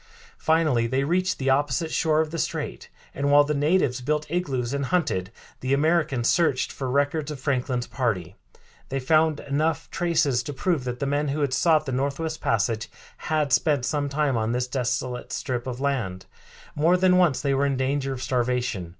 Finally 0.39 0.87
they 0.87 1.03
reached 1.03 1.37
the 1.37 1.51
opposite 1.51 1.91
shore 1.91 2.21
of 2.21 2.31
the 2.31 2.39
strait, 2.39 2.89
and, 3.13 3.29
while 3.31 3.43
the 3.43 3.53
natives 3.53 4.01
built 4.01 4.25
igloos 4.31 4.73
and 4.73 4.85
hunted, 4.85 5.31
the 5.59 5.75
Americans 5.75 6.27
searched 6.27 6.71
for 6.71 6.89
records 6.89 7.29
of 7.29 7.39
Franklin's 7.39 7.85
party. 7.85 8.33
They 8.89 8.99
found 8.99 9.41
enough 9.41 9.91
traces 9.91 10.41
to 10.41 10.53
prove 10.53 10.85
that 10.85 10.97
the 11.01 11.05
men 11.05 11.27
who 11.27 11.41
had 11.41 11.53
sought 11.53 11.85
the 11.85 11.91
Northwest 11.91 12.41
Passage 12.41 12.89
had 13.29 13.53
spent 13.53 13.85
some 13.85 14.09
time 14.09 14.37
on 14.37 14.53
this 14.53 14.67
desolate 14.67 15.31
strip 15.31 15.67
of 15.67 15.79
land. 15.79 16.25
More 16.73 16.97
than 16.97 17.17
once 17.17 17.39
they 17.39 17.53
were 17.53 17.67
in 17.67 17.77
danger 17.77 18.11
of 18.11 18.23
starvation. 18.23 18.89